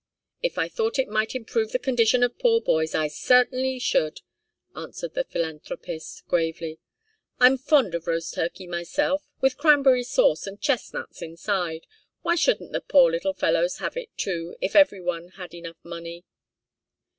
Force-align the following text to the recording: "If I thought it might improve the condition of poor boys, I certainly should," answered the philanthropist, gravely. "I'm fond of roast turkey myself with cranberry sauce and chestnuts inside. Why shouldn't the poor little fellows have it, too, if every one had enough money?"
"If 0.41 0.57
I 0.57 0.67
thought 0.67 0.97
it 0.97 1.07
might 1.09 1.35
improve 1.35 1.73
the 1.73 1.77
condition 1.77 2.23
of 2.23 2.39
poor 2.39 2.59
boys, 2.59 2.95
I 2.95 3.07
certainly 3.07 3.77
should," 3.77 4.21
answered 4.75 5.13
the 5.13 5.25
philanthropist, 5.25 6.25
gravely. 6.27 6.79
"I'm 7.39 7.55
fond 7.59 7.93
of 7.93 8.07
roast 8.07 8.33
turkey 8.33 8.65
myself 8.65 9.27
with 9.41 9.57
cranberry 9.59 10.01
sauce 10.03 10.47
and 10.47 10.59
chestnuts 10.59 11.21
inside. 11.21 11.85
Why 12.23 12.33
shouldn't 12.33 12.71
the 12.71 12.81
poor 12.81 13.11
little 13.11 13.33
fellows 13.35 13.77
have 13.77 13.95
it, 13.95 14.09
too, 14.17 14.55
if 14.59 14.75
every 14.75 15.01
one 15.01 15.33
had 15.35 15.53
enough 15.53 15.77
money?" 15.83 16.25